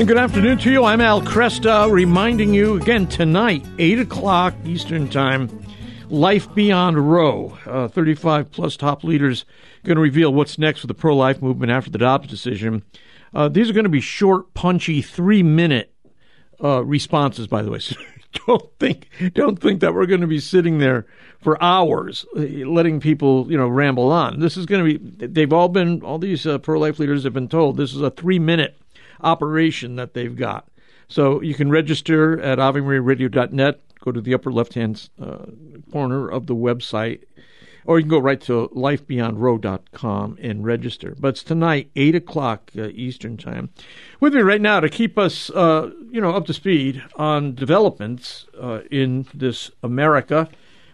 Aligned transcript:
And 0.00 0.08
good 0.08 0.16
afternoon 0.16 0.56
to 0.60 0.70
you. 0.70 0.84
I'm 0.84 1.02
Al 1.02 1.20
Kresta, 1.20 1.92
reminding 1.92 2.54
you 2.54 2.76
again 2.76 3.06
tonight, 3.06 3.66
8 3.78 3.98
o'clock 3.98 4.54
Eastern 4.64 5.10
Time, 5.10 5.50
Life 6.08 6.54
Beyond 6.54 7.10
Roe. 7.12 7.58
Uh, 7.66 7.86
35 7.86 8.50
plus 8.50 8.78
top 8.78 9.04
leaders 9.04 9.44
going 9.84 9.96
to 9.96 10.00
reveal 10.00 10.32
what's 10.32 10.58
next 10.58 10.80
for 10.80 10.86
the 10.86 10.94
pro 10.94 11.14
life 11.14 11.42
movement 11.42 11.70
after 11.70 11.90
the 11.90 11.98
Dobbs 11.98 12.28
decision. 12.28 12.82
Uh, 13.34 13.50
these 13.50 13.68
are 13.68 13.74
going 13.74 13.84
to 13.84 13.90
be 13.90 14.00
short, 14.00 14.54
punchy, 14.54 15.02
three 15.02 15.42
minute 15.42 15.92
uh, 16.64 16.82
responses, 16.82 17.46
by 17.46 17.60
the 17.60 17.70
way. 17.70 17.80
So 18.32 18.46
don't 18.46 18.78
think 18.78 19.08
don't 19.34 19.60
think 19.60 19.80
that 19.80 19.92
we're 19.92 20.06
going 20.06 20.20
to 20.20 20.28
be 20.28 20.38
sitting 20.38 20.78
there 20.78 21.04
for 21.40 21.60
hours 21.60 22.24
uh, 22.36 22.40
letting 22.40 23.00
people 23.00 23.50
you 23.50 23.58
know 23.58 23.66
ramble 23.66 24.12
on. 24.12 24.38
This 24.38 24.56
is 24.56 24.66
going 24.66 24.84
to 24.86 24.98
be. 24.98 25.26
They've 25.26 25.52
all 25.52 25.68
been 25.68 26.00
all 26.02 26.20
these 26.20 26.46
uh, 26.46 26.58
pro 26.58 26.78
life 26.78 27.00
leaders 27.00 27.24
have 27.24 27.32
been 27.32 27.48
told 27.48 27.76
this 27.76 27.92
is 27.92 28.00
a 28.00 28.10
three 28.10 28.38
minute 28.38 28.79
operation 29.22 29.96
that 29.96 30.14
they've 30.14 30.36
got. 30.36 30.68
So 31.08 31.40
you 31.42 31.54
can 31.54 31.70
register 31.70 32.40
at 32.40 32.58
AveMariaRadio.net. 32.58 33.80
Go 34.00 34.12
to 34.12 34.20
the 34.20 34.32
upper 34.32 34.52
left 34.52 34.74
hand 34.74 35.10
uh, 35.20 35.46
corner 35.92 36.28
of 36.28 36.46
the 36.46 36.54
website, 36.54 37.24
or 37.84 37.98
you 37.98 38.04
can 38.04 38.10
go 38.10 38.18
right 38.18 38.40
to 38.42 38.68
lifebeyondroe.com 38.74 40.38
and 40.40 40.64
register. 40.64 41.16
But 41.18 41.28
it's 41.28 41.42
tonight, 41.42 41.90
8 41.96 42.14
o'clock 42.14 42.70
uh, 42.78 42.88
Eastern 42.88 43.36
Time. 43.36 43.70
With 44.20 44.34
me 44.34 44.40
right 44.40 44.60
now 44.60 44.80
to 44.80 44.88
keep 44.88 45.18
us, 45.18 45.50
uh, 45.50 45.90
you 46.10 46.20
know, 46.20 46.30
up 46.30 46.46
to 46.46 46.54
speed 46.54 47.02
on 47.16 47.54
developments 47.54 48.46
uh, 48.58 48.80
in 48.90 49.26
this 49.34 49.70
America, 49.82 50.48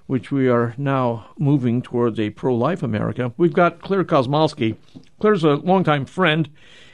which 0.07 0.31
we 0.31 0.49
are 0.49 0.75
now 0.77 1.27
moving 1.39 1.83
towards 1.83 2.19
a 2.21 2.31
pro-life 2.31 2.83
America. 2.83 3.33
We've 3.37 3.53
got 3.53 3.81
Clare 3.81 4.05
Kosmalski. 4.05 4.77
Clare's 5.21 5.45
a 5.45 5.57
longtime 5.57 6.07
friend 6.07 6.49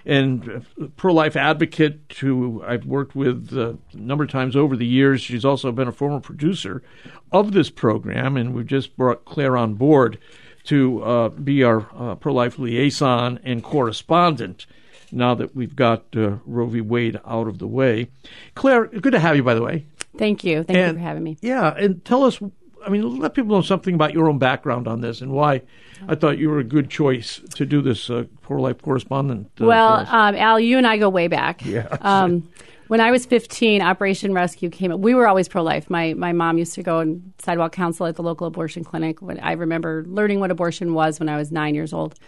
and 0.05 0.65
pro 0.97 1.13
life 1.13 1.37
advocate 1.37 2.15
who 2.21 2.63
I've 2.67 2.87
worked 2.87 3.15
with 3.15 3.51
uh, 3.57 3.75
a 3.93 3.97
number 3.97 4.25
of 4.25 4.31
times 4.31 4.57
over 4.57 4.77
the 4.77 4.87
years. 4.87 5.21
She's 5.21 5.45
also 5.45 5.73
been 5.73 5.89
a 5.89 5.93
former 5.93 6.21
producer 6.21 6.83
of 7.31 7.53
this 7.53 7.71
program, 7.71 8.37
and 8.37 8.55
we've 8.55 8.67
just 8.67 8.97
brought 8.97 9.25
Clare 9.25 9.57
on 9.57 9.75
board 9.75 10.19
to 10.65 11.03
uh, 11.03 11.29
be 11.29 11.63
our 11.63 11.87
uh, 11.97 12.15
pro 12.15 12.33
life 12.33 12.59
liaison 12.59 13.39
and 13.45 13.63
correspondent. 13.63 14.67
Now 15.15 15.35
that 15.35 15.55
we've 15.55 15.77
got 15.77 16.05
uh, 16.17 16.39
Roe 16.47 16.67
v. 16.67 16.81
Wade 16.81 17.21
out 17.27 17.47
of 17.47 17.59
the 17.59 17.67
way, 17.67 18.09
Clare, 18.55 18.87
good 18.87 19.13
to 19.13 19.19
have 19.19 19.37
you. 19.37 19.43
By 19.43 19.55
the 19.55 19.63
way, 19.63 19.85
thank 20.17 20.43
you, 20.43 20.65
thank 20.65 20.79
and, 20.79 20.93
you 20.93 20.95
for 20.95 21.07
having 21.07 21.23
me. 21.23 21.37
Yeah, 21.43 21.75
and 21.77 22.03
tell 22.05 22.25
us 22.25 22.41
I 22.85 22.89
mean, 22.89 23.19
let 23.19 23.35
people 23.35 23.57
know 23.57 23.63
something 23.63 23.95
about 23.95 24.13
your 24.13 24.29
own 24.29 24.39
background 24.39 24.89
on 24.89 25.01
this 25.01 25.21
and 25.21 25.33
why 25.33 25.63
I 26.09 26.15
thought 26.15 26.39
you 26.39 26.51
were 26.51 26.59
a 26.59 26.65
good 26.65 26.91
choice 26.91 27.41
to 27.55 27.67
do 27.67 27.81
this 27.81 28.11
uh, 28.11 28.25
pro 28.41 28.61
life 28.61 28.81
correspondent. 28.83 29.51
Uh, 29.61 29.67
well, 29.67 30.07
um, 30.09 30.35
Al, 30.35 30.59
you 30.59 30.79
and 30.79 30.87
I 30.87 30.97
go 30.99 31.09
way 31.09 31.29
back. 31.29 31.65
Yeah. 31.65 31.97
Um, 32.03 32.51
when 32.89 33.01
I 33.01 33.11
was 33.11 33.25
15, 33.25 33.81
Operation 33.81 34.35
Rescue 34.35 34.69
came. 34.69 34.93
Up. 34.93 35.01
We 35.01 35.15
were 35.15 35.27
always 35.27 35.49
pro 35.49 35.63
life. 35.63 35.89
My 35.89 36.13
my 36.13 36.33
mom 36.33 36.59
used 36.59 36.75
to 36.75 36.83
go 36.83 36.99
and 36.99 37.33
sidewalk 37.39 37.73
counsel 37.73 38.05
at 38.05 38.17
the 38.17 38.23
local 38.23 38.47
abortion 38.47 38.85
clinic. 38.85 39.23
When 39.23 39.41
I 39.41 39.53
remember 39.53 40.05
learning 40.07 40.41
what 40.41 40.51
abortion 40.51 40.93
was 40.93 41.19
when 41.19 41.31
I 41.31 41.39
was 41.39 41.51
nine 41.51 41.75
years 41.75 41.95
old. 41.95 42.19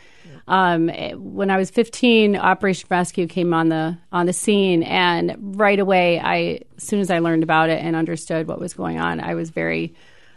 Um, 0.47 0.89
when 1.17 1.51
I 1.51 1.59
was 1.59 1.71
15, 1.71 2.37
Operation 2.37 2.87
Rescue 2.91 3.27
came 3.27 3.53
on 3.53 3.69
the 3.69 3.99
on 4.11 4.25
the 4.25 4.33
scene, 4.33 4.83
and 4.85 5.37
right 5.39 5.79
away, 5.79 6.19
I 6.19 6.61
as 6.77 6.85
soon 6.85 7.01
as 7.01 7.11
I 7.11 7.19
learned 7.19 7.43
about 7.43 7.69
it 7.69 7.83
and 7.83 7.95
understood 7.95 8.47
what 8.47 8.59
was 8.59 8.73
going 8.73 8.99
on, 8.99 9.21
I 9.21 9.35
was 9.35 9.51
very 9.51 9.95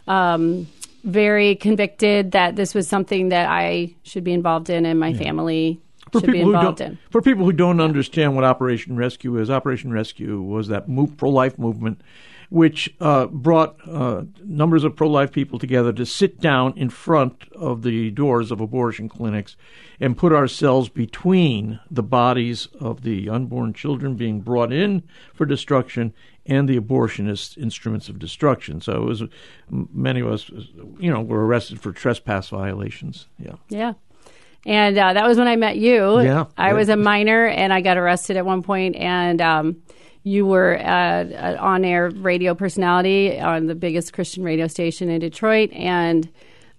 um, 0.08 0.66
very 1.04 1.54
convicted 1.54 2.32
that 2.32 2.56
this 2.56 2.74
was 2.74 2.88
something 2.88 3.28
that 3.28 3.48
I 3.48 3.94
should 4.02 4.24
be 4.24 4.32
involved 4.32 4.70
in 4.70 4.84
and 4.84 4.98
my 4.98 5.08
yeah. 5.08 5.18
family 5.18 5.80
for 6.12 6.20
should 6.20 6.32
be 6.32 6.40
involved 6.40 6.80
in. 6.80 6.98
For 7.10 7.22
people 7.22 7.44
who 7.44 7.52
don't 7.52 7.80
understand 7.80 8.34
what 8.34 8.44
Operation 8.44 8.96
Rescue 8.96 9.38
is, 9.38 9.50
Operation 9.50 9.92
Rescue 9.92 10.40
was 10.40 10.68
that 10.68 10.86
pro 11.16 11.30
life 11.30 11.58
movement 11.58 12.02
which 12.50 12.94
uh, 13.00 13.26
brought 13.26 13.76
uh, 13.86 14.22
numbers 14.42 14.84
of 14.84 14.96
pro 14.96 15.08
life 15.08 15.30
people 15.30 15.58
together 15.58 15.92
to 15.92 16.06
sit 16.06 16.40
down 16.40 16.72
in 16.76 16.88
front 16.88 17.44
of 17.52 17.82
the 17.82 18.10
doors 18.10 18.50
of 18.50 18.60
abortion 18.60 19.08
clinics 19.08 19.56
and 20.00 20.16
put 20.16 20.32
ourselves 20.32 20.88
between 20.88 21.78
the 21.90 22.02
bodies 22.02 22.66
of 22.80 23.02
the 23.02 23.28
unborn 23.28 23.72
children 23.74 24.14
being 24.14 24.40
brought 24.40 24.72
in 24.72 25.02
for 25.34 25.44
destruction 25.44 26.14
and 26.48 26.68
the 26.68 26.80
abortionist 26.80 27.58
instruments 27.58 28.08
of 28.08 28.18
destruction. 28.18 28.80
So 28.80 28.94
it 28.94 29.04
was 29.04 29.22
many 29.70 30.20
of 30.20 30.28
us, 30.28 30.50
you 30.98 31.10
know, 31.10 31.20
were 31.20 31.46
arrested 31.46 31.80
for 31.80 31.92
trespass 31.92 32.48
violations. 32.48 33.26
Yeah. 33.38 33.56
Yeah. 33.68 33.92
And 34.66 34.98
uh, 34.98 35.12
that 35.12 35.26
was 35.26 35.38
when 35.38 35.46
I 35.46 35.56
met 35.56 35.76
you. 35.76 36.20
Yeah. 36.20 36.46
I 36.56 36.68
yeah. 36.68 36.72
was 36.72 36.88
a 36.88 36.96
minor 36.96 37.46
and 37.46 37.72
I 37.72 37.80
got 37.80 37.96
arrested 37.96 38.36
at 38.36 38.44
one 38.44 38.62
point 38.62 38.96
and 38.96 39.40
um, 39.40 39.76
you 40.24 40.46
were 40.46 40.74
an 40.74 41.58
on-air 41.58 42.10
radio 42.10 42.54
personality 42.54 43.38
on 43.38 43.66
the 43.66 43.74
biggest 43.74 44.12
Christian 44.12 44.42
radio 44.42 44.66
station 44.66 45.10
in 45.10 45.20
Detroit 45.20 45.70
and 45.72 46.28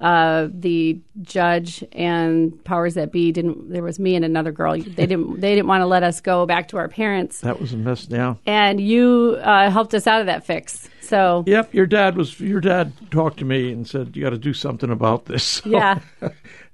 uh, 0.01 0.47
the 0.51 0.99
judge 1.21 1.83
and 1.91 2.63
powers 2.63 2.93
that 2.93 3.11
be 3.11 3.31
didn't. 3.31 3.69
There 3.69 3.83
was 3.83 3.99
me 3.99 4.15
and 4.15 4.23
another 4.23 4.51
girl. 4.51 4.73
They 4.73 5.05
didn't. 5.05 5.41
They 5.41 5.55
didn't 5.55 5.67
want 5.67 5.81
to 5.81 5.87
let 5.87 6.03
us 6.03 6.21
go 6.21 6.45
back 6.45 6.69
to 6.69 6.77
our 6.77 6.87
parents. 6.87 7.41
That 7.41 7.59
was 7.59 7.73
a 7.73 7.77
mess. 7.77 8.07
Yeah. 8.09 8.35
And 8.45 8.79
you 8.79 9.37
uh, 9.41 9.69
helped 9.69 9.93
us 9.93 10.07
out 10.07 10.21
of 10.21 10.27
that 10.27 10.45
fix. 10.45 10.87
So. 11.01 11.43
Yep. 11.47 11.73
Your 11.73 11.85
dad 11.85 12.15
was. 12.15 12.39
Your 12.39 12.61
dad 12.61 12.93
talked 13.11 13.39
to 13.39 13.45
me 13.45 13.71
and 13.71 13.87
said 13.87 14.15
you 14.15 14.23
got 14.23 14.29
to 14.29 14.37
do 14.37 14.53
something 14.53 14.89
about 14.89 15.25
this. 15.25 15.61
So 15.69 15.69
yeah. 15.69 15.99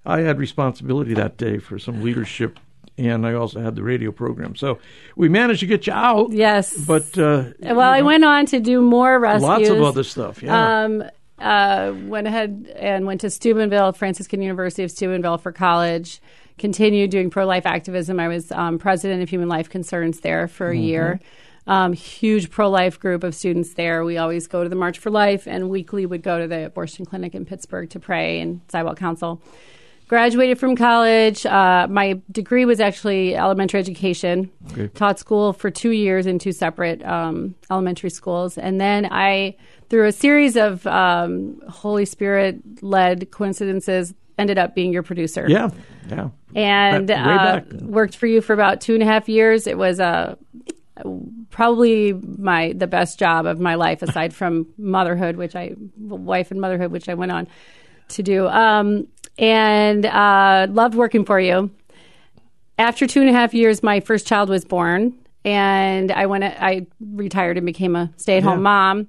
I 0.06 0.20
had 0.20 0.38
responsibility 0.38 1.16
that 1.16 1.38
day 1.38 1.58
for 1.58 1.80
some 1.80 2.04
leadership 2.04 2.60
and 2.98 3.26
I 3.26 3.34
also 3.34 3.60
had 3.60 3.76
the 3.76 3.84
radio 3.84 4.12
program. 4.12 4.56
So 4.56 4.80
we 5.16 5.30
managed 5.30 5.62
to 5.62 5.66
get 5.66 5.88
you 5.88 5.94
out. 5.94 6.32
Yes. 6.32 6.78
But 6.78 7.18
uh, 7.18 7.52
well, 7.60 7.82
I 7.82 8.00
know, 8.00 8.06
went 8.06 8.24
on 8.24 8.46
to 8.48 8.60
do 8.60 8.82
more 8.82 9.20
rescues. 9.20 9.44
Lots 9.44 9.70
of 9.70 9.82
other 9.82 10.04
stuff. 10.04 10.44
Yeah. 10.44 10.84
Um, 10.84 11.04
uh, 11.40 11.94
went 12.06 12.28
ahead 12.28 12.74
and 12.78 13.06
went 13.06 13.22
to 13.22 13.30
Steubenville, 13.30 13.94
Franciscan 13.94 14.42
University 14.42 14.84
of 14.84 14.92
Steubenville 14.92 15.38
for 15.38 15.52
college. 15.52 16.22
Continued 16.58 17.10
doing 17.10 17.30
pro 17.30 17.46
life 17.46 17.66
activism. 17.66 18.20
I 18.20 18.30
was 18.30 18.52
um, 18.52 18.80
president 18.80 19.22
of 19.22 19.30
Human 19.30 19.50
Life 19.50 19.70
Concerns 19.70 20.22
there 20.22 20.48
for 20.48 20.70
a 20.70 20.74
mm-hmm. 20.74 20.84
year. 20.84 21.20
Um, 21.68 21.94
huge 21.94 22.50
pro 22.52 22.70
life 22.70 23.00
group 23.00 23.24
of 23.24 23.36
students 23.36 23.74
there. 23.74 24.06
We 24.06 24.18
always 24.18 24.48
go 24.48 24.64
to 24.64 24.70
the 24.70 24.76
March 24.76 25.00
for 25.00 25.10
Life 25.10 25.48
and 25.48 25.70
weekly 25.70 26.06
would 26.06 26.22
go 26.22 26.40
to 26.40 26.48
the 26.48 26.68
abortion 26.68 27.06
clinic 27.06 27.36
in 27.36 27.44
Pittsburgh 27.44 27.90
to 27.90 28.00
pray 28.00 28.40
and 28.40 28.62
sidewalk 28.70 28.98
counsel. 28.98 29.42
Graduated 30.08 30.60
from 30.60 30.76
college. 30.76 31.46
Uh, 31.46 31.88
my 31.90 32.22
degree 32.32 32.66
was 32.66 32.80
actually 32.80 33.36
elementary 33.36 33.80
education. 33.80 34.52
Okay. 34.72 34.88
Taught 34.90 35.18
school 35.18 35.54
for 35.54 35.72
two 35.72 35.92
years 35.92 36.28
in 36.28 36.38
two 36.38 36.52
separate 36.52 37.04
um, 37.04 37.56
elementary 37.72 38.12
schools. 38.12 38.58
And 38.58 38.80
then 38.80 39.08
I 39.12 39.56
through 39.90 40.08
a 40.08 40.12
series 40.12 40.58
of 40.58 40.86
um, 40.88 41.60
Holy 41.70 42.06
Spirit 42.06 42.84
led 42.84 43.32
coincidences, 43.32 44.14
ended 44.38 44.58
up 44.58 44.76
being 44.76 44.94
your 44.94 45.04
producer. 45.04 45.46
Yeah, 45.48 45.70
yeah. 46.08 46.30
And 46.54 47.10
uh, 47.10 47.62
worked 47.82 48.16
for 48.16 48.28
you 48.28 48.42
for 48.42 48.54
about 48.54 48.82
two 48.82 48.94
and 48.94 49.02
a 49.04 49.06
half 49.06 49.28
years. 49.28 49.66
It 49.66 49.78
was 49.78 50.00
a 50.00 50.06
uh, 50.06 51.10
probably 51.50 52.14
my 52.14 52.74
the 52.74 52.88
best 52.88 53.20
job 53.20 53.46
of 53.46 53.60
my 53.60 53.76
life 53.76 54.02
aside 54.02 54.34
from 54.34 54.68
motherhood, 54.78 55.36
which 55.36 55.56
I 55.56 55.74
wife 55.98 56.52
and 56.52 56.62
motherhood, 56.62 56.92
which 56.92 57.10
I 57.10 57.16
went 57.16 57.32
on 57.32 57.48
to 58.10 58.24
do. 58.24 58.48
Um, 58.48 59.08
and 59.38 60.06
uh, 60.06 60.68
loved 60.70 60.96
working 60.96 61.26
for 61.26 61.40
you. 61.40 61.72
After 62.78 63.08
two 63.08 63.22
and 63.22 63.30
a 63.30 63.34
half 63.34 63.54
years, 63.54 63.82
my 63.82 64.00
first 64.00 64.28
child 64.28 64.50
was 64.50 64.66
born, 64.66 65.14
and 65.44 66.12
I 66.12 66.26
went. 66.26 66.44
I 66.44 66.88
retired 67.00 67.58
and 67.58 67.66
became 67.66 67.96
a 67.96 68.12
stay 68.18 68.38
at 68.38 68.44
home 68.44 68.60
yeah. 68.60 68.64
mom. 68.64 69.08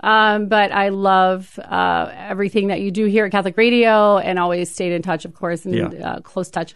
Um, 0.00 0.48
but 0.48 0.72
I 0.72 0.90
love 0.90 1.58
uh, 1.58 2.12
everything 2.14 2.68
that 2.68 2.80
you 2.80 2.90
do 2.90 3.06
here 3.06 3.24
at 3.24 3.32
Catholic 3.32 3.56
Radio 3.56 4.18
and 4.18 4.38
always 4.38 4.70
stayed 4.70 4.92
in 4.92 5.02
touch, 5.02 5.24
of 5.24 5.34
course, 5.34 5.64
and 5.64 5.74
yeah. 5.74 5.86
uh, 5.86 6.20
close 6.20 6.50
touch. 6.50 6.74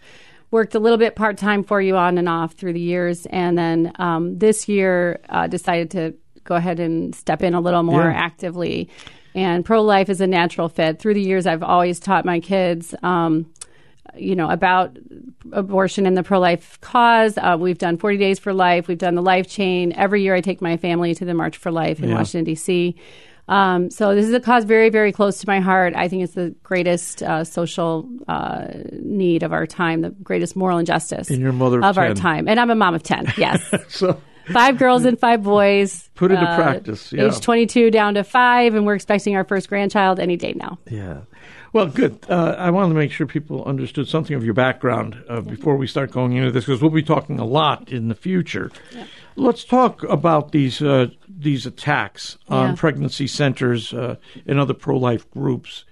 Worked 0.49 0.75
a 0.75 0.79
little 0.79 0.97
bit 0.97 1.15
part 1.15 1.37
time 1.37 1.63
for 1.63 1.79
you 1.79 1.95
on 1.95 2.17
and 2.17 2.27
off 2.27 2.53
through 2.53 2.73
the 2.73 2.81
years. 2.81 3.25
And 3.27 3.57
then 3.57 3.93
um, 3.99 4.37
this 4.39 4.67
year 4.67 5.21
uh, 5.29 5.47
decided 5.47 5.91
to 5.91 6.15
go 6.43 6.55
ahead 6.55 6.79
and 6.79 7.13
step 7.15 7.43
in 7.43 7.53
a 7.53 7.61
little 7.61 7.83
more 7.83 8.03
yeah. 8.03 8.13
actively. 8.13 8.89
And 9.33 9.63
pro 9.63 9.81
life 9.81 10.09
is 10.09 10.21
a 10.21 10.27
natural 10.27 10.69
fit. 10.69 10.99
Through 10.99 11.13
the 11.13 11.21
years, 11.21 11.47
I've 11.47 11.63
always 11.63 11.99
taught 11.99 12.25
my 12.25 12.39
kids. 12.39 12.93
Um, 13.01 13.51
you 14.17 14.35
know, 14.35 14.49
about 14.49 14.97
abortion 15.53 16.05
and 16.05 16.17
the 16.17 16.23
pro 16.23 16.39
life 16.39 16.79
cause. 16.81 17.37
Uh, 17.37 17.55
we've 17.59 17.77
done 17.77 17.97
40 17.97 18.17
Days 18.17 18.39
for 18.39 18.53
Life. 18.53 18.89
We've 18.89 18.97
done 18.97 19.15
the 19.15 19.21
Life 19.21 19.47
Chain. 19.47 19.93
Every 19.93 20.21
year 20.21 20.35
I 20.35 20.41
take 20.41 20.61
my 20.61 20.75
family 20.75 21.15
to 21.15 21.23
the 21.23 21.33
March 21.33 21.57
for 21.57 21.71
Life 21.71 21.99
in 21.99 22.09
yeah. 22.09 22.15
Washington, 22.15 22.43
D.C. 22.43 22.95
Um, 23.47 23.89
so 23.89 24.15
this 24.15 24.25
is 24.25 24.33
a 24.33 24.39
cause 24.39 24.63
very, 24.63 24.89
very 24.89 25.11
close 25.11 25.39
to 25.39 25.47
my 25.47 25.59
heart. 25.59 25.93
I 25.95 26.07
think 26.07 26.23
it's 26.23 26.33
the 26.33 26.55
greatest 26.63 27.23
uh, 27.23 27.43
social 27.43 28.09
uh, 28.27 28.67
need 28.93 29.43
of 29.43 29.51
our 29.51 29.65
time, 29.65 30.01
the 30.01 30.11
greatest 30.11 30.55
moral 30.55 30.77
injustice 30.77 31.29
and 31.29 31.41
your 31.41 31.51
mother 31.51 31.83
of 31.83 31.95
10. 31.95 32.03
our 32.03 32.13
time. 32.13 32.47
And 32.47 32.59
I'm 32.59 32.69
a 32.69 32.75
mom 32.75 32.95
of 32.95 33.03
10, 33.03 33.33
yes. 33.37 33.61
so 33.89 34.21
five 34.51 34.77
girls 34.77 35.05
and 35.05 35.19
five 35.19 35.43
boys. 35.43 36.09
Put 36.15 36.31
into 36.31 36.43
uh, 36.43 36.55
practice. 36.55 37.11
Yeah. 37.11 37.27
Age 37.27 37.39
22 37.39 37.91
down 37.91 38.15
to 38.15 38.23
five, 38.23 38.75
and 38.75 38.85
we're 38.85 38.95
expecting 38.95 39.35
our 39.35 39.43
first 39.43 39.69
grandchild 39.69 40.19
any 40.19 40.37
day 40.37 40.53
now. 40.55 40.79
Yeah. 40.89 41.21
Well, 41.73 41.87
good. 41.87 42.19
Uh, 42.29 42.55
I 42.57 42.69
wanted 42.69 42.89
to 42.89 42.95
make 42.95 43.11
sure 43.11 43.25
people 43.25 43.63
understood 43.63 44.07
something 44.07 44.35
of 44.35 44.43
your 44.43 44.53
background 44.53 45.23
uh, 45.29 45.39
before 45.39 45.77
we 45.77 45.87
start 45.87 46.11
going 46.11 46.33
into 46.33 46.51
this, 46.51 46.65
because 46.65 46.81
we'll 46.81 46.91
be 46.91 47.01
talking 47.01 47.39
a 47.39 47.45
lot 47.45 47.89
in 47.89 48.09
the 48.09 48.15
future. 48.15 48.71
Yeah. 48.93 49.05
Let's 49.37 49.63
talk 49.63 50.03
about 50.03 50.51
these 50.51 50.81
uh, 50.81 51.07
these 51.29 51.65
attacks 51.65 52.37
on 52.49 52.69
yeah. 52.69 52.75
pregnancy 52.75 53.27
centers 53.27 53.93
uh, 53.93 54.17
and 54.45 54.59
other 54.59 54.73
pro 54.73 54.97
life 54.97 55.29
groups. 55.31 55.85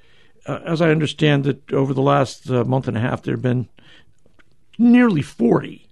Uh, 0.46 0.60
as 0.66 0.82
I 0.82 0.90
understand 0.90 1.48
it, 1.48 1.64
over 1.72 1.94
the 1.94 2.02
last 2.02 2.50
uh, 2.50 2.66
month 2.66 2.88
and 2.90 2.98
a 2.98 3.00
half, 3.00 3.24
there 3.24 3.36
have 3.36 3.42
been 3.42 3.70
nearly 4.78 5.22
forty. 5.22 5.89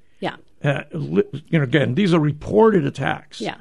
Yeah. 0.67 0.83
you 0.91 1.31
know, 1.51 1.63
again, 1.63 1.95
these 1.95 2.13
are 2.13 2.19
reported 2.19 2.85
attacks. 2.85 3.39
Yeah. 3.41 3.55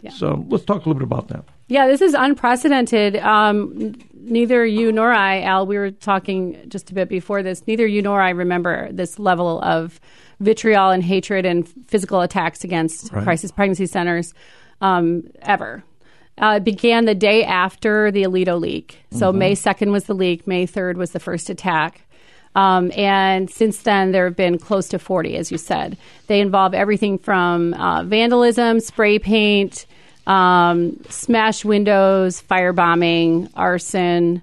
Yeah. 0.00 0.10
So 0.10 0.44
let's 0.48 0.64
talk 0.64 0.76
a 0.76 0.88
little 0.88 0.94
bit 0.94 1.02
about 1.02 1.28
that. 1.28 1.44
Yeah, 1.68 1.86
this 1.86 2.00
is 2.00 2.14
unprecedented. 2.14 3.16
Um, 3.16 3.94
neither 4.14 4.64
you 4.64 4.92
nor 4.92 5.12
I, 5.12 5.42
Al, 5.42 5.66
we 5.66 5.76
were 5.76 5.90
talking 5.90 6.64
just 6.68 6.90
a 6.90 6.94
bit 6.94 7.08
before 7.08 7.42
this, 7.42 7.66
neither 7.66 7.86
you 7.86 8.00
nor 8.00 8.20
I 8.20 8.30
remember 8.30 8.90
this 8.92 9.18
level 9.18 9.60
of 9.62 10.00
vitriol 10.40 10.90
and 10.90 11.02
hatred 11.02 11.44
and 11.44 11.68
physical 11.88 12.20
attacks 12.20 12.64
against 12.64 13.12
right. 13.12 13.24
crisis 13.24 13.50
pregnancy 13.50 13.86
centers 13.86 14.34
um, 14.80 15.24
ever. 15.42 15.82
Uh, 16.38 16.54
it 16.56 16.64
began 16.64 17.04
the 17.04 17.14
day 17.14 17.44
after 17.44 18.12
the 18.12 18.22
Alito 18.22 18.60
leak. 18.60 18.98
So 19.10 19.30
mm-hmm. 19.30 19.38
May 19.38 19.52
2nd 19.54 19.90
was 19.90 20.04
the 20.04 20.14
leak, 20.14 20.46
May 20.46 20.66
3rd 20.66 20.94
was 20.94 21.10
the 21.10 21.20
first 21.20 21.50
attack. 21.50 22.02
Um, 22.54 22.90
and 22.96 23.50
since 23.50 23.82
then, 23.82 24.12
there 24.12 24.24
have 24.24 24.36
been 24.36 24.58
close 24.58 24.88
to 24.88 24.98
40, 24.98 25.36
as 25.36 25.52
you 25.52 25.58
said. 25.58 25.96
They 26.26 26.40
involve 26.40 26.74
everything 26.74 27.18
from 27.18 27.74
uh, 27.74 28.02
vandalism, 28.04 28.80
spray 28.80 29.18
paint, 29.18 29.86
um, 30.26 31.00
smashed 31.08 31.64
windows, 31.64 32.42
firebombing, 32.42 33.50
arson. 33.54 34.42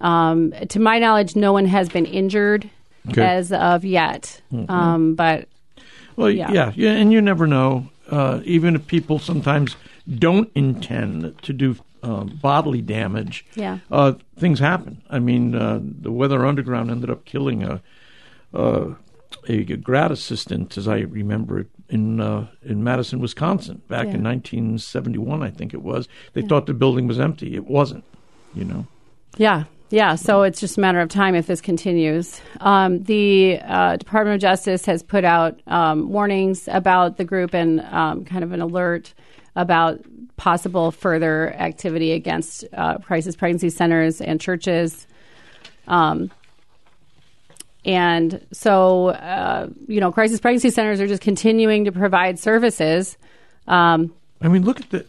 Um, 0.00 0.52
to 0.68 0.78
my 0.78 0.98
knowledge, 0.98 1.36
no 1.36 1.52
one 1.52 1.66
has 1.66 1.88
been 1.88 2.06
injured 2.06 2.68
okay. 3.10 3.22
as 3.22 3.52
of 3.52 3.84
yet. 3.84 4.40
Mm-hmm. 4.52 4.70
Um, 4.70 5.14
but 5.14 5.48
well, 6.16 6.30
yeah. 6.30 6.50
yeah, 6.50 6.72
yeah, 6.74 6.92
and 6.92 7.12
you 7.12 7.20
never 7.20 7.46
know. 7.46 7.88
Uh, 8.10 8.40
even 8.44 8.76
if 8.76 8.86
people 8.86 9.18
sometimes 9.18 9.76
don't 10.18 10.50
intend 10.54 11.42
to 11.42 11.52
do 11.52 11.76
uh, 12.06 12.24
bodily 12.24 12.80
damage, 12.80 13.44
yeah, 13.54 13.78
uh, 13.90 14.12
things 14.38 14.60
happen. 14.60 15.02
I 15.10 15.18
mean, 15.18 15.54
uh, 15.54 15.80
the 15.82 16.12
Weather 16.12 16.46
Underground 16.46 16.90
ended 16.90 17.10
up 17.10 17.24
killing 17.24 17.64
a, 17.64 17.82
uh, 18.54 18.94
a 19.48 19.64
grad 19.64 20.12
assistant, 20.12 20.78
as 20.78 20.86
I 20.86 21.00
remember 21.00 21.60
it, 21.60 21.66
in 21.88 22.20
uh, 22.20 22.46
in 22.62 22.84
Madison, 22.84 23.18
Wisconsin, 23.18 23.82
back 23.88 24.06
yeah. 24.06 24.14
in 24.14 24.24
1971, 24.24 25.42
I 25.42 25.50
think 25.50 25.74
it 25.74 25.82
was. 25.82 26.08
They 26.32 26.42
yeah. 26.42 26.46
thought 26.46 26.66
the 26.66 26.74
building 26.74 27.08
was 27.08 27.18
empty. 27.18 27.54
It 27.56 27.66
wasn't. 27.66 28.04
You 28.54 28.64
know. 28.64 28.86
Yeah, 29.36 29.64
yeah. 29.90 30.14
So 30.16 30.42
it's 30.42 30.60
just 30.60 30.78
a 30.78 30.80
matter 30.80 31.00
of 31.00 31.08
time 31.08 31.34
if 31.34 31.46
this 31.46 31.60
continues. 31.60 32.40
Um, 32.60 33.02
the 33.04 33.60
uh, 33.62 33.96
Department 33.96 34.34
of 34.34 34.40
Justice 34.40 34.84
has 34.86 35.02
put 35.02 35.24
out 35.24 35.60
um, 35.66 36.10
warnings 36.10 36.68
about 36.68 37.16
the 37.16 37.24
group 37.24 37.54
and 37.54 37.80
um, 37.80 38.24
kind 38.24 38.42
of 38.42 38.52
an 38.52 38.60
alert 38.60 39.14
about 39.54 40.00
possible 40.36 40.90
further 40.90 41.54
activity 41.54 42.12
against 42.12 42.64
uh, 42.74 42.98
crisis 42.98 43.36
pregnancy 43.36 43.70
centers 43.70 44.20
and 44.20 44.40
churches. 44.40 45.06
Um, 45.88 46.30
and 47.84 48.44
so, 48.52 49.08
uh, 49.10 49.68
you 49.86 50.00
know, 50.00 50.10
crisis 50.10 50.40
pregnancy 50.40 50.70
centers 50.70 51.00
are 51.00 51.06
just 51.06 51.22
continuing 51.22 51.84
to 51.84 51.92
provide 51.92 52.38
services. 52.38 53.16
Um, 53.68 54.12
I 54.42 54.48
mean, 54.48 54.64
look 54.64 54.80
at 54.80 54.90
the, 54.90 55.04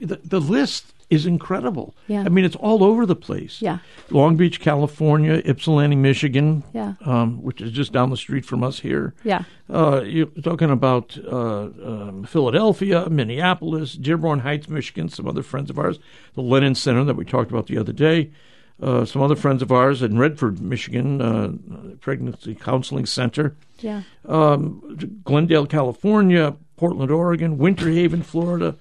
the, 0.00 0.16
the 0.24 0.40
list 0.40 0.86
is 1.14 1.26
incredible. 1.26 1.94
Yeah. 2.08 2.22
I 2.22 2.28
mean, 2.28 2.44
it's 2.44 2.56
all 2.56 2.84
over 2.84 3.06
the 3.06 3.16
place. 3.16 3.62
Yeah. 3.62 3.78
Long 4.10 4.36
Beach, 4.36 4.60
California, 4.60 5.42
Ypsilanti, 5.44 5.96
Michigan. 5.96 6.62
Yeah. 6.72 6.94
Um, 7.04 7.42
which 7.42 7.60
is 7.60 7.72
just 7.72 7.92
down 7.92 8.10
the 8.10 8.16
street 8.16 8.44
from 8.44 8.62
us 8.62 8.80
here. 8.80 9.14
Yeah. 9.24 9.44
Uh, 9.72 10.02
you're 10.04 10.26
talking 10.26 10.70
about 10.70 11.16
uh, 11.26 11.62
um, 11.62 12.24
Philadelphia, 12.24 13.08
Minneapolis, 13.08 13.94
Dearborn 13.94 14.40
Heights, 14.40 14.68
Michigan. 14.68 15.08
Some 15.08 15.26
other 15.26 15.42
friends 15.42 15.70
of 15.70 15.78
ours, 15.78 15.98
the 16.34 16.42
Lennon 16.42 16.74
Center 16.74 17.04
that 17.04 17.16
we 17.16 17.24
talked 17.24 17.50
about 17.50 17.66
the 17.66 17.78
other 17.78 17.92
day 17.92 18.30
uh, 18.82 19.04
some 19.04 19.22
other 19.22 19.36
friends 19.36 19.62
of 19.62 19.70
ours 19.70 20.02
in 20.02 20.18
Redford, 20.18 20.60
Michigan, 20.60 21.20
uh, 21.20 21.96
Pregnancy 22.00 22.54
Counseling 22.54 23.06
Center. 23.06 23.56
Yeah. 23.80 24.02
Um, 24.26 25.20
Glendale, 25.24 25.66
California, 25.66 26.56
Portland, 26.76 27.10
Oregon, 27.10 27.58
Winter 27.58 27.88
Haven, 27.90 28.22
Florida, 28.22 28.76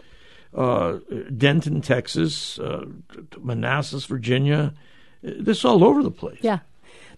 uh, 0.55 0.99
Denton, 1.35 1.81
Texas, 1.81 2.59
uh, 2.59 2.85
Manassas, 3.39 4.05
Virginia. 4.05 4.73
This 5.21 5.59
is 5.59 5.65
all 5.65 5.83
over 5.83 6.03
the 6.03 6.11
place. 6.11 6.39
Yeah. 6.41 6.59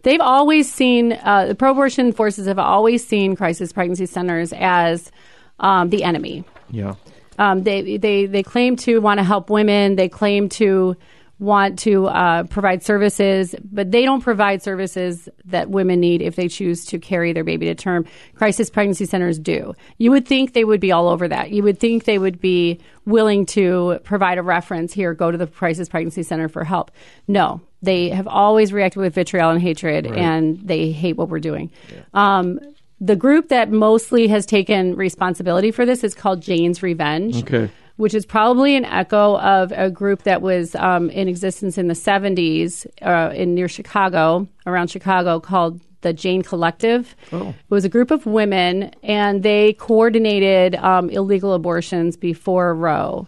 They've 0.04 0.22
always 0.22 0.72
seen, 0.72 1.14
uh, 1.14 1.48
the 1.48 1.56
pro 1.56 1.72
abortion 1.72 2.12
forces 2.12 2.48
have 2.48 2.60
always 2.60 3.06
seen 3.06 3.36
crisis 3.36 3.74
pregnancy 3.74 4.06
centers 4.06 4.54
as 4.54 5.12
um, 5.60 5.90
the 5.90 6.04
enemy. 6.04 6.44
Yeah. 6.70 6.96
Um, 7.40 7.64
they, 7.64 7.98
they, 7.98 8.28
they 8.28 8.44
claim 8.44 8.76
to 8.78 9.02
want 9.02 9.18
to 9.18 9.24
help 9.24 9.50
women. 9.50 9.96
They 9.96 10.08
claim 10.08 10.48
to 10.50 10.96
want 11.40 11.78
to 11.80 12.08
uh, 12.08 12.44
provide 12.44 12.82
services, 12.82 13.56
but 13.64 13.92
they 13.92 14.04
don't 14.04 14.22
provide 14.22 14.64
services 14.64 15.28
that 15.44 15.70
women 15.70 16.00
need 16.00 16.22
if 16.22 16.36
they 16.36 16.48
choose 16.48 16.86
to 16.86 16.98
carry 16.98 17.34
their 17.34 17.44
baby 17.44 17.66
to 17.66 17.76
term. 17.76 18.06
Crisis 18.36 18.70
pregnancy 18.70 19.06
centers 19.06 19.38
do. 19.38 19.74
You 19.98 20.12
would 20.12 20.26
think 20.28 20.54
they 20.54 20.64
would 20.64 20.80
be 20.80 20.92
all 20.92 21.10
over 21.10 21.28
that. 21.28 21.52
You 21.52 21.64
would 21.64 21.80
think 21.80 22.06
they 22.06 22.18
would 22.18 22.40
be 22.40 22.80
willing 23.06 23.46
to 23.48 24.00
provide 24.04 24.38
a 24.38 24.44
reference 24.44 24.94
here, 24.94 25.14
go 25.14 25.30
to 25.30 25.38
the 25.38 25.48
crisis 25.48 25.90
pregnancy 25.90 26.24
center 26.24 26.48
for 26.48 26.64
help. 26.64 26.92
No, 27.28 27.62
they 27.82 28.10
have 28.10 28.28
always 28.28 28.72
reacted 28.72 29.02
with 29.02 29.14
vitriol 29.14 29.52
and 29.52 29.62
hatred, 29.62 30.10
right. 30.10 30.18
and 30.18 30.60
they 30.66 30.92
hate 30.92 31.18
what 31.18 31.30
we're 31.30 31.40
doing. 31.40 31.70
Yeah. 31.94 32.02
Um, 32.14 32.60
the 33.02 33.18
group 33.18 33.50
that 33.50 33.70
mostly 33.70 34.28
has 34.30 34.46
taken 34.46 34.96
responsibility 34.96 35.72
for 35.72 35.86
this 35.86 36.02
is 36.04 36.16
called 36.16 36.42
Jane's 36.42 36.82
Revenge. 36.82 37.44
Okay 37.44 37.70
which 37.98 38.14
is 38.14 38.26
probably 38.26 38.76
an 38.76 38.86
echo 38.86 39.38
of 39.38 39.72
a 39.72 39.90
group 39.90 40.24
that 40.24 40.42
was 40.42 40.76
um, 40.76 41.10
in 41.10 41.28
existence 41.28 41.78
in 41.78 41.88
the 41.88 41.94
70s 41.94 42.86
uh, 43.02 43.34
in 43.34 43.56
near 43.56 43.68
Chicago, 43.68 44.48
around 44.66 44.90
Chicago, 44.90 45.40
called 45.40 45.80
the 46.02 46.14
Jane 46.14 46.44
Collective. 46.44 47.16
Oh. 47.32 47.50
It 47.50 47.56
was 47.70 47.86
a 47.86 47.90
group 47.90 48.12
of 48.12 48.26
women, 48.26 48.92
and 49.02 49.44
they 49.44 49.74
coordinated 49.74 50.76
um, 50.76 51.10
illegal 51.10 51.54
abortions 51.54 52.18
before 52.18 52.76
Roe. 52.76 53.28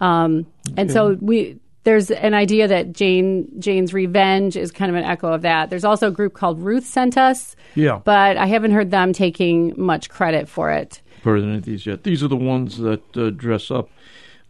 Um, 0.00 0.46
and 0.76 0.90
okay. 0.90 0.92
so 0.92 1.16
we 1.20 1.60
there's 1.84 2.10
an 2.10 2.34
idea 2.34 2.68
that 2.68 2.92
Jane 2.92 3.48
Jane's 3.58 3.94
Revenge 3.94 4.56
is 4.56 4.70
kind 4.70 4.90
of 4.90 4.96
an 4.96 5.04
echo 5.04 5.32
of 5.32 5.42
that. 5.42 5.70
There's 5.70 5.84
also 5.84 6.08
a 6.08 6.10
group 6.10 6.34
called 6.34 6.60
Ruth 6.60 6.84
Sent 6.84 7.16
Us. 7.16 7.54
Yeah. 7.74 8.00
But 8.04 8.36
I 8.36 8.46
haven't 8.46 8.72
heard 8.72 8.90
them 8.90 9.12
taking 9.12 9.74
much 9.76 10.10
credit 10.10 10.48
for 10.48 10.70
it 10.70 11.00
any 11.26 11.56
of 11.56 11.64
these 11.64 11.86
yet. 11.86 12.04
These 12.04 12.22
are 12.22 12.28
the 12.28 12.36
ones 12.36 12.78
that 12.78 13.16
uh, 13.16 13.30
dress 13.30 13.70
up 13.70 13.90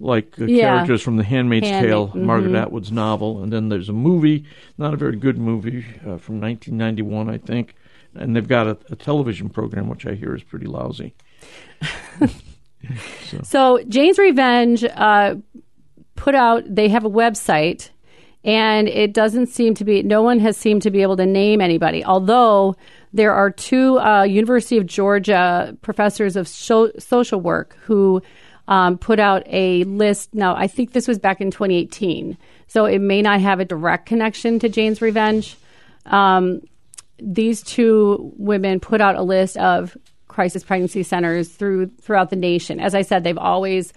like 0.00 0.40
uh, 0.40 0.46
yeah. 0.46 0.74
characters 0.74 1.02
from 1.02 1.16
The 1.16 1.24
Handmaid's 1.24 1.68
Tale, 1.68 2.08
mm-hmm. 2.08 2.24
Margaret 2.24 2.54
Atwood's 2.54 2.90
novel. 2.90 3.42
And 3.42 3.52
then 3.52 3.68
there's 3.68 3.88
a 3.88 3.92
movie, 3.92 4.44
not 4.78 4.94
a 4.94 4.96
very 4.96 5.16
good 5.16 5.38
movie, 5.38 5.84
uh, 6.00 6.16
from 6.16 6.40
1991, 6.40 7.28
I 7.28 7.38
think. 7.38 7.74
And 8.14 8.34
they've 8.34 8.48
got 8.48 8.66
a, 8.66 8.78
a, 8.90 8.96
television 8.96 9.50
program, 9.50 9.88
which 9.88 10.06
I 10.06 10.14
hear 10.14 10.34
is 10.34 10.42
pretty 10.42 10.66
lousy. 10.66 11.14
so. 13.26 13.40
so. 13.44 13.84
Jane's 13.88 14.18
Revenge 14.18 14.84
uh, 14.84 15.36
put 16.16 16.34
out, 16.34 16.64
they 16.66 16.88
have 16.88 17.04
a 17.04 17.10
website, 17.10 17.90
and 18.42 18.88
it 18.88 19.12
doesn't 19.12 19.46
seem 19.46 19.74
to 19.74 19.84
be, 19.84 20.02
no 20.02 20.22
one 20.22 20.40
has 20.40 20.56
seemed 20.56 20.82
to 20.82 20.90
be 20.90 21.02
able 21.02 21.16
to 21.18 21.26
name 21.26 21.60
anybody, 21.60 22.04
although 22.04 22.74
there 23.12 23.34
are 23.34 23.50
two 23.50 23.98
uh, 23.98 24.22
University 24.22 24.76
of 24.76 24.86
Georgia 24.86 25.76
professors 25.82 26.36
of 26.36 26.48
sho- 26.48 26.92
social 26.98 27.40
work 27.40 27.76
who 27.82 28.22
um, 28.68 28.98
put 28.98 29.18
out 29.18 29.42
a 29.46 29.84
list. 29.84 30.32
Now, 30.32 30.54
I 30.54 30.68
think 30.68 30.92
this 30.92 31.08
was 31.08 31.18
back 31.18 31.40
in 31.40 31.50
2018, 31.50 32.38
so 32.68 32.84
it 32.84 33.00
may 33.00 33.20
not 33.20 33.40
have 33.40 33.58
a 33.58 33.64
direct 33.64 34.06
connection 34.06 34.58
to 34.60 34.68
Jane's 34.68 35.02
Revenge. 35.02 35.56
Um, 36.06 36.62
these 37.18 37.62
two 37.62 38.32
women 38.36 38.80
put 38.80 39.00
out 39.00 39.16
a 39.16 39.22
list 39.22 39.56
of 39.56 39.96
crisis 40.28 40.62
pregnancy 40.62 41.02
centers 41.02 41.48
through 41.48 41.88
throughout 42.00 42.30
the 42.30 42.36
nation. 42.36 42.80
As 42.80 42.94
I 42.94 43.02
said, 43.02 43.24
they've 43.24 43.36
always 43.36 43.92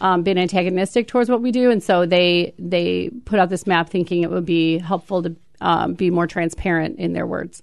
um, 0.00 0.22
been 0.22 0.38
antagonistic 0.38 1.06
towards 1.06 1.28
what 1.30 1.42
we 1.42 1.52
do, 1.52 1.70
and 1.70 1.82
so 1.82 2.06
they 2.06 2.54
they 2.58 3.10
put 3.26 3.38
out 3.38 3.50
this 3.50 3.66
map 3.66 3.90
thinking 3.90 4.22
it 4.22 4.30
would 4.30 4.46
be 4.46 4.78
helpful 4.78 5.22
to 5.22 5.36
um, 5.60 5.94
be 5.94 6.10
more 6.10 6.26
transparent 6.26 6.98
in 6.98 7.12
their 7.12 7.26
words. 7.26 7.62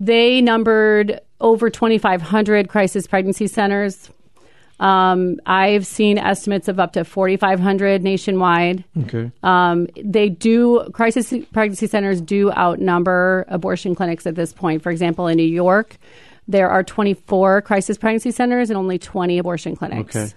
They 0.00 0.40
numbered 0.40 1.20
over 1.40 1.70
2,500 1.70 2.68
crisis 2.68 3.06
pregnancy 3.06 3.46
centers. 3.46 4.10
Um, 4.78 5.40
I've 5.46 5.86
seen 5.86 6.18
estimates 6.18 6.68
of 6.68 6.78
up 6.78 6.92
to 6.92 7.04
4,500 7.04 8.02
nationwide. 8.02 8.84
Okay. 9.04 9.30
Um, 9.42 9.88
they 10.02 10.28
do, 10.28 10.88
crisis 10.92 11.32
pregnancy 11.52 11.86
centers 11.86 12.20
do 12.20 12.52
outnumber 12.52 13.46
abortion 13.48 13.94
clinics 13.94 14.26
at 14.26 14.34
this 14.34 14.52
point. 14.52 14.82
For 14.82 14.90
example, 14.90 15.28
in 15.28 15.36
New 15.38 15.44
York, 15.44 15.96
there 16.46 16.68
are 16.68 16.82
24 16.82 17.62
crisis 17.62 17.96
pregnancy 17.96 18.30
centers 18.30 18.68
and 18.68 18.76
only 18.76 18.98
20 18.98 19.38
abortion 19.38 19.76
clinics. 19.76 20.14
Okay. 20.14 20.34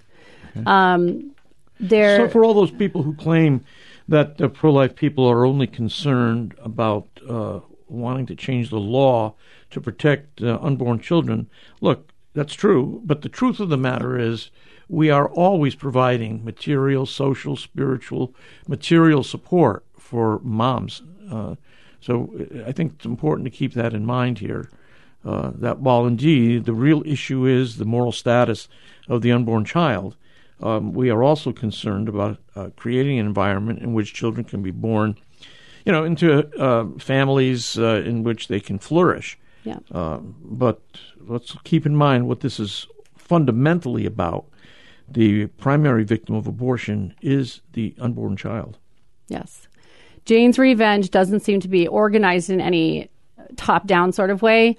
Okay. 0.56 0.62
Um, 0.66 1.32
there. 1.78 2.16
So 2.16 2.28
for 2.28 2.44
all 2.44 2.54
those 2.54 2.70
people 2.70 3.02
who 3.02 3.14
claim 3.14 3.64
that 4.08 4.38
the 4.38 4.48
pro-life 4.48 4.96
people 4.96 5.26
are 5.26 5.44
only 5.44 5.66
concerned 5.66 6.54
about 6.58 7.06
uh, 7.28 7.60
wanting 7.90 8.26
to 8.26 8.34
change 8.34 8.70
the 8.70 8.78
law 8.78 9.34
to 9.70 9.80
protect 9.80 10.42
uh, 10.42 10.58
unborn 10.62 11.00
children, 11.00 11.48
look, 11.80 12.12
that's 12.34 12.54
true. 12.54 13.02
But 13.04 13.22
the 13.22 13.28
truth 13.28 13.60
of 13.60 13.68
the 13.68 13.76
matter 13.76 14.18
is, 14.18 14.50
we 14.88 15.10
are 15.10 15.28
always 15.28 15.74
providing 15.74 16.44
material, 16.44 17.06
social, 17.06 17.56
spiritual, 17.56 18.34
material 18.66 19.22
support 19.22 19.84
for 19.96 20.40
moms. 20.42 21.02
Uh, 21.30 21.54
so 22.00 22.30
uh, 22.38 22.68
I 22.68 22.72
think 22.72 22.94
it's 22.94 23.04
important 23.04 23.44
to 23.46 23.50
keep 23.50 23.74
that 23.74 23.94
in 23.94 24.04
mind 24.04 24.38
here. 24.38 24.68
Uh, 25.22 25.52
that 25.54 25.80
while 25.80 26.06
indeed 26.06 26.64
the 26.64 26.72
real 26.72 27.02
issue 27.04 27.44
is 27.44 27.76
the 27.76 27.84
moral 27.84 28.10
status 28.10 28.68
of 29.06 29.20
the 29.20 29.30
unborn 29.30 29.64
child, 29.64 30.16
um, 30.62 30.92
we 30.92 31.10
are 31.10 31.22
also 31.22 31.52
concerned 31.52 32.08
about 32.08 32.38
uh, 32.56 32.70
creating 32.74 33.18
an 33.18 33.26
environment 33.26 33.80
in 33.80 33.92
which 33.92 34.14
children 34.14 34.44
can 34.44 34.62
be 34.62 34.70
born, 34.70 35.16
you 35.84 35.92
know, 35.92 36.04
into 36.04 36.46
uh, 36.58 36.86
families 36.98 37.78
uh, 37.78 38.02
in 38.04 38.22
which 38.22 38.48
they 38.48 38.60
can 38.60 38.78
flourish. 38.78 39.38
Yeah. 39.64 39.78
Um, 39.92 40.36
but 40.42 40.80
let's 41.18 41.56
keep 41.64 41.86
in 41.86 41.94
mind 41.96 42.28
what 42.28 42.40
this 42.40 42.58
is 42.58 42.86
fundamentally 43.16 44.06
about. 44.06 44.46
The 45.08 45.46
primary 45.46 46.04
victim 46.04 46.34
of 46.34 46.46
abortion 46.46 47.14
is 47.20 47.60
the 47.72 47.94
unborn 47.98 48.36
child. 48.36 48.78
Yes. 49.28 49.68
Jane's 50.24 50.58
Revenge 50.58 51.10
doesn't 51.10 51.40
seem 51.40 51.60
to 51.60 51.68
be 51.68 51.88
organized 51.88 52.50
in 52.50 52.60
any 52.60 53.10
top 53.56 53.86
down 53.86 54.12
sort 54.12 54.30
of 54.30 54.42
way. 54.42 54.76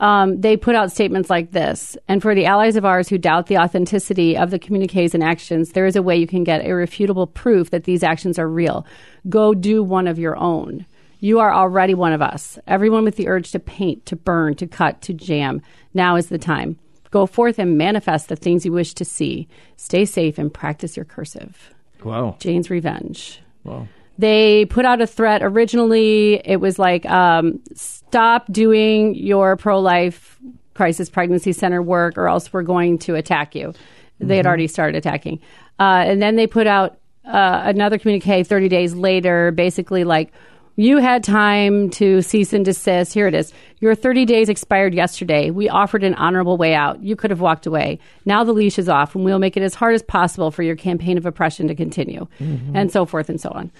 Um, 0.00 0.40
they 0.40 0.56
put 0.56 0.74
out 0.74 0.90
statements 0.90 1.30
like 1.30 1.52
this. 1.52 1.96
And 2.08 2.22
for 2.22 2.34
the 2.34 2.46
allies 2.46 2.76
of 2.76 2.86
ours 2.86 3.08
who 3.08 3.18
doubt 3.18 3.46
the 3.46 3.58
authenticity 3.58 4.36
of 4.36 4.50
the 4.50 4.58
communiques 4.58 5.14
and 5.14 5.22
actions, 5.22 5.72
there 5.72 5.86
is 5.86 5.94
a 5.94 6.02
way 6.02 6.16
you 6.16 6.26
can 6.26 6.42
get 6.42 6.64
irrefutable 6.64 7.26
proof 7.26 7.70
that 7.70 7.84
these 7.84 8.02
actions 8.02 8.38
are 8.38 8.48
real. 8.48 8.86
Go 9.28 9.54
do 9.54 9.82
one 9.82 10.08
of 10.08 10.18
your 10.18 10.36
own. 10.36 10.86
You 11.20 11.38
are 11.38 11.52
already 11.52 11.92
one 11.92 12.14
of 12.14 12.22
us. 12.22 12.58
Everyone 12.66 13.04
with 13.04 13.16
the 13.16 13.28
urge 13.28 13.52
to 13.52 13.58
paint, 13.58 14.06
to 14.06 14.16
burn, 14.16 14.54
to 14.56 14.66
cut, 14.66 15.02
to 15.02 15.12
jam. 15.12 15.60
Now 15.92 16.16
is 16.16 16.30
the 16.30 16.38
time. 16.38 16.78
Go 17.10 17.26
forth 17.26 17.58
and 17.58 17.76
manifest 17.76 18.28
the 18.28 18.36
things 18.36 18.64
you 18.64 18.72
wish 18.72 18.94
to 18.94 19.04
see. 19.04 19.48
Stay 19.76 20.06
safe 20.06 20.38
and 20.38 20.52
practice 20.52 20.96
your 20.96 21.04
cursive. 21.04 21.74
Wow. 22.02 22.36
Jane's 22.38 22.70
Revenge. 22.70 23.42
Wow. 23.64 23.86
They 24.20 24.66
put 24.66 24.84
out 24.84 25.00
a 25.00 25.06
threat 25.06 25.42
originally. 25.42 26.42
It 26.44 26.60
was 26.60 26.78
like, 26.78 27.06
um, 27.06 27.58
stop 27.74 28.52
doing 28.52 29.14
your 29.14 29.56
pro 29.56 29.80
life 29.80 30.38
crisis 30.74 31.08
pregnancy 31.08 31.52
center 31.52 31.80
work 31.80 32.18
or 32.18 32.28
else 32.28 32.52
we're 32.52 32.62
going 32.62 32.98
to 32.98 33.14
attack 33.14 33.54
you. 33.54 33.72
They 34.18 34.36
had 34.36 34.42
mm-hmm. 34.42 34.48
already 34.48 34.66
started 34.66 34.98
attacking. 34.98 35.40
Uh, 35.78 36.04
and 36.06 36.20
then 36.20 36.36
they 36.36 36.46
put 36.46 36.66
out 36.66 36.98
uh, 37.24 37.62
another 37.64 37.98
communique 37.98 38.44
30 38.44 38.68
days 38.68 38.92
later, 38.92 39.52
basically 39.52 40.04
like, 40.04 40.32
you 40.76 40.98
had 40.98 41.24
time 41.24 41.90
to 41.90 42.22
cease 42.22 42.52
and 42.52 42.64
desist. 42.64 43.12
Here 43.12 43.26
it 43.26 43.34
is. 43.34 43.52
Your 43.80 43.94
30 43.94 44.24
days 44.24 44.48
expired 44.48 44.94
yesterday. 44.94 45.50
We 45.50 45.68
offered 45.68 46.04
an 46.04 46.14
honorable 46.14 46.56
way 46.56 46.74
out. 46.74 47.02
You 47.02 47.16
could 47.16 47.30
have 47.30 47.40
walked 47.40 47.66
away. 47.66 47.98
Now 48.24 48.44
the 48.44 48.52
leash 48.52 48.78
is 48.78 48.88
off, 48.88 49.14
and 49.14 49.24
we'll 49.24 49.38
make 49.38 49.58
it 49.58 49.62
as 49.62 49.74
hard 49.74 49.94
as 49.94 50.02
possible 50.02 50.50
for 50.50 50.62
your 50.62 50.76
campaign 50.76 51.18
of 51.18 51.26
oppression 51.26 51.68
to 51.68 51.74
continue, 51.74 52.26
mm-hmm. 52.38 52.74
and 52.74 52.90
so 52.90 53.04
forth 53.04 53.28
and 53.28 53.38
so 53.38 53.50
on. 53.50 53.70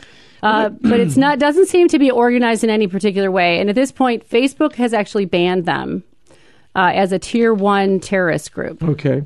Uh, 0.42 0.68
but 0.80 1.00
it's 1.00 1.16
not 1.16 1.38
doesn't 1.38 1.66
seem 1.66 1.88
to 1.88 1.98
be 1.98 2.10
organized 2.10 2.64
in 2.64 2.70
any 2.70 2.86
particular 2.86 3.30
way. 3.30 3.60
And 3.60 3.68
at 3.68 3.74
this 3.74 3.92
point, 3.92 4.28
Facebook 4.28 4.74
has 4.74 4.92
actually 4.92 5.24
banned 5.26 5.66
them 5.66 6.04
uh, 6.74 6.92
as 6.94 7.12
a 7.12 7.18
tier 7.18 7.52
one 7.52 8.00
terrorist 8.00 8.52
group. 8.52 8.82
Okay. 8.82 9.22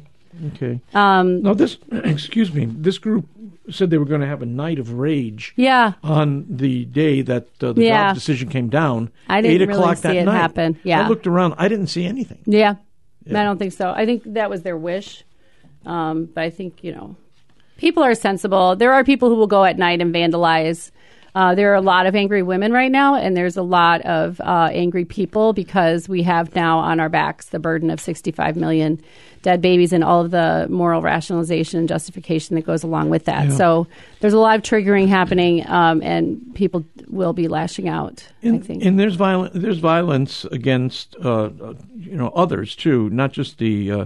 Okay. 0.54 0.80
Um, 0.94 1.42
now 1.42 1.54
this, 1.54 1.78
excuse 1.92 2.52
me, 2.52 2.66
this 2.66 2.98
group 2.98 3.28
said 3.70 3.90
they 3.90 3.98
were 3.98 4.04
going 4.04 4.20
to 4.20 4.26
have 4.26 4.42
a 4.42 4.46
night 4.46 4.78
of 4.78 4.92
rage. 4.92 5.52
Yeah. 5.56 5.94
On 6.02 6.44
the 6.48 6.84
day 6.86 7.22
that 7.22 7.48
uh, 7.62 7.72
the 7.72 7.84
yeah. 7.84 8.12
decision 8.12 8.48
came 8.48 8.68
down, 8.68 9.10
I 9.28 9.40
didn't 9.40 9.62
eight 9.62 9.70
o'clock 9.70 10.02
really 10.04 10.14
see 10.14 10.18
it 10.18 10.24
night. 10.24 10.36
happen. 10.36 10.78
Yeah. 10.82 11.04
I 11.04 11.08
looked 11.08 11.26
around. 11.26 11.54
I 11.58 11.68
didn't 11.68 11.86
see 11.86 12.04
anything. 12.04 12.40
Yeah. 12.46 12.76
yeah. 13.24 13.40
I 13.40 13.44
don't 13.44 13.58
think 13.58 13.72
so. 13.72 13.90
I 13.90 14.06
think 14.06 14.22
that 14.34 14.50
was 14.50 14.62
their 14.62 14.76
wish. 14.76 15.24
Um, 15.86 16.26
but 16.26 16.44
I 16.44 16.50
think 16.50 16.82
you 16.82 16.92
know, 16.92 17.16
people 17.76 18.02
are 18.02 18.14
sensible. 18.14 18.76
There 18.76 18.92
are 18.92 19.04
people 19.04 19.28
who 19.28 19.36
will 19.36 19.46
go 19.46 19.64
at 19.64 19.78
night 19.78 20.00
and 20.00 20.14
vandalize. 20.14 20.90
Uh, 21.34 21.54
there 21.54 21.72
are 21.72 21.74
a 21.74 21.80
lot 21.80 22.06
of 22.06 22.14
angry 22.14 22.42
women 22.42 22.72
right 22.72 22.92
now, 22.92 23.16
and 23.16 23.36
there's 23.36 23.56
a 23.56 23.62
lot 23.62 24.00
of 24.02 24.40
uh, 24.40 24.68
angry 24.72 25.04
people 25.04 25.52
because 25.52 26.08
we 26.08 26.22
have 26.22 26.54
now 26.54 26.78
on 26.78 27.00
our 27.00 27.08
backs 27.08 27.46
the 27.46 27.58
burden 27.58 27.90
of 27.90 28.00
65 28.00 28.54
million 28.54 29.00
dead 29.42 29.60
babies 29.60 29.92
and 29.92 30.04
all 30.04 30.24
of 30.24 30.30
the 30.30 30.66
moral 30.70 31.02
rationalization 31.02 31.80
and 31.80 31.88
justification 31.88 32.54
that 32.54 32.64
goes 32.64 32.82
along 32.82 33.10
with 33.10 33.24
that. 33.24 33.48
Yeah. 33.48 33.56
So 33.56 33.86
there's 34.20 34.32
a 34.32 34.38
lot 34.38 34.56
of 34.56 34.62
triggering 34.62 35.08
happening, 35.08 35.68
um, 35.68 36.02
and 36.02 36.54
people 36.54 36.84
will 37.08 37.32
be 37.32 37.48
lashing 37.48 37.88
out. 37.88 38.26
And, 38.42 38.56
I 38.56 38.58
think. 38.60 38.84
And 38.84 38.98
there's 38.98 39.16
violence. 39.16 39.52
There's 39.54 39.78
violence 39.78 40.44
against 40.46 41.16
uh, 41.20 41.50
you 41.96 42.16
know 42.16 42.28
others 42.28 42.76
too, 42.76 43.10
not 43.10 43.32
just 43.32 43.58
the 43.58 43.90
uh, 43.90 44.04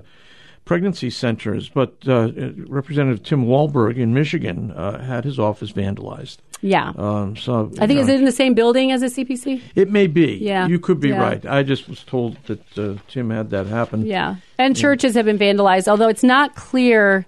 pregnancy 0.65 1.09
centers, 1.11 1.69
but 1.69 1.97
uh, 2.07 2.31
Representative 2.67 3.23
Tim 3.23 3.47
Walberg 3.47 3.97
in 3.97 4.13
Michigan 4.13 4.73
uh, 4.73 5.03
had 5.03 5.25
his 5.25 5.39
office 5.39 5.73
vandalized. 5.73 6.39
Yeah. 6.61 6.93
Um, 6.97 7.37
so 7.37 7.71
I 7.79 7.87
think 7.87 7.99
know, 7.99 8.03
is 8.03 8.09
it 8.09 8.17
in 8.17 8.25
the 8.25 8.33
same 8.33 8.55
building 8.55 8.91
as 8.93 9.03
a 9.03 9.07
CPC? 9.07 9.63
It 9.75 9.91
may 9.91 10.07
be. 10.07 10.37
Yeah. 10.37 10.67
You 10.67 10.79
could 10.79 11.01
be 11.01 11.11
yeah. 11.11 11.23
right. 11.23 11.47
I 11.47 11.63
just 11.63 11.89
was 11.89 12.03
told 12.05 12.37
that 12.47 12.79
uh, 12.79 12.97
Tim 13.09 13.31
had 13.31 13.51
that 13.51 13.67
happen. 13.67 14.07
Yeah. 14.07 14.37
And 14.59 14.77
yeah. 14.77 14.81
churches 14.81 15.15
have 15.15 15.27
been 15.27 15.39
vandalized, 15.39 15.89
although 15.89 16.09
it's 16.09 16.25
not 16.25 16.57
clear 16.57 17.27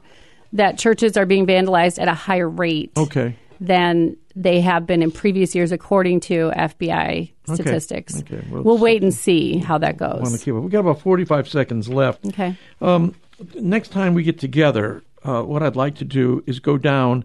that 0.52 0.78
churches 0.78 1.16
are 1.16 1.26
being 1.26 1.46
vandalized 1.46 2.00
at 2.00 2.08
a 2.08 2.14
higher 2.14 2.49
rate. 2.49 2.92
Okay. 2.96 3.37
Than 3.60 4.16
they 4.34 4.60
have 4.60 4.87
been 4.87 5.02
in 5.02 5.10
previous 5.10 5.54
years, 5.54 5.70
according 5.70 6.20
to 6.20 6.50
FBI 6.56 7.30
statistics. 7.44 8.18
Okay. 8.20 8.37
okay. 8.37 8.46
Well, 8.50 8.62
we'll 8.62 8.78
wait 8.78 9.02
and 9.02 9.12
see 9.12 9.58
how 9.58 9.76
that 9.78 9.96
goes. 9.96 10.22
Want 10.22 10.32
to 10.32 10.38
keep 10.38 10.54
it. 10.54 10.60
We 10.60 10.70
got 10.70 10.80
about 10.80 11.00
forty-five 11.00 11.46
seconds 11.46 11.88
left. 11.88 12.25
Okay. 12.26 12.56
Um, 12.80 13.14
next 13.54 13.88
time 13.88 14.14
we 14.14 14.22
get 14.22 14.38
together, 14.38 15.02
uh, 15.25 15.42
what 15.42 15.62
I'd 15.62 15.76
like 15.76 15.96
to 15.96 16.04
do 16.04 16.42
is 16.46 16.58
go 16.58 16.78
down 16.78 17.25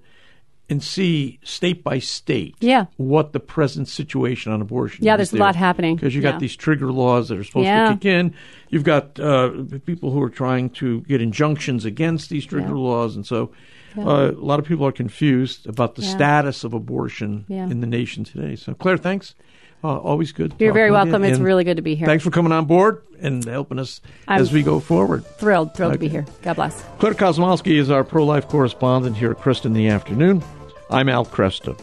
and 0.69 0.83
see 0.83 1.39
state 1.43 1.83
by 1.83 1.99
state 1.99 2.55
yeah. 2.59 2.85
what 2.97 3.33
the 3.33 3.39
present 3.39 3.87
situation 3.87 4.51
on 4.51 4.61
abortion 4.61 5.03
yeah 5.03 5.15
there's 5.15 5.31
there. 5.31 5.41
a 5.41 5.43
lot 5.43 5.55
happening 5.55 5.95
because 5.95 6.15
you 6.15 6.21
yeah. 6.21 6.31
got 6.31 6.39
these 6.39 6.55
trigger 6.55 6.91
laws 6.91 7.29
that 7.29 7.37
are 7.37 7.43
supposed 7.43 7.65
yeah. 7.65 7.89
to 7.89 7.93
kick 7.93 8.05
in 8.05 8.33
you've 8.69 8.83
got 8.83 9.19
uh, 9.19 9.51
people 9.85 10.11
who 10.11 10.21
are 10.21 10.29
trying 10.29 10.69
to 10.69 11.01
get 11.01 11.21
injunctions 11.21 11.85
against 11.85 12.29
these 12.29 12.45
trigger 12.45 12.69
yeah. 12.69 12.73
laws 12.73 13.15
and 13.15 13.25
so 13.25 13.51
uh, 13.97 14.31
a 14.31 14.43
lot 14.43 14.59
of 14.59 14.65
people 14.65 14.85
are 14.85 14.91
confused 14.91 15.65
about 15.67 15.95
the 15.95 16.01
status 16.01 16.63
of 16.63 16.73
abortion 16.73 17.45
in 17.49 17.79
the 17.81 17.87
nation 17.87 18.23
today 18.23 18.55
so 18.55 18.73
clare 18.73 18.97
thanks 18.97 19.35
uh, 19.85 19.97
always 19.99 20.31
good. 20.31 20.53
You're 20.59 20.73
very 20.73 20.91
welcome. 20.91 21.23
You. 21.23 21.29
It's 21.29 21.39
really 21.39 21.63
good 21.63 21.77
to 21.77 21.83
be 21.83 21.95
here. 21.95 22.07
Thanks 22.07 22.23
for 22.23 22.31
coming 22.31 22.51
on 22.51 22.65
board 22.65 23.03
and 23.19 23.43
helping 23.45 23.79
us 23.79 24.01
I'm 24.27 24.41
as 24.41 24.51
we 24.51 24.63
go 24.63 24.79
forward. 24.79 25.25
Thrilled, 25.37 25.75
thrilled 25.75 25.93
okay. 25.93 25.97
to 25.97 25.99
be 25.99 26.09
here. 26.09 26.25
God 26.41 26.55
bless. 26.55 26.83
Clare 26.99 27.13
Kosmalski 27.13 27.77
is 27.77 27.89
our 27.89 28.03
pro 28.03 28.25
life 28.25 28.47
correspondent 28.47 29.15
here 29.15 29.31
at 29.31 29.37
Kresta 29.37 29.65
in 29.65 29.73
the 29.73 29.87
afternoon. 29.87 30.43
I'm 30.89 31.09
Al 31.09 31.25
Kresta. 31.25 31.79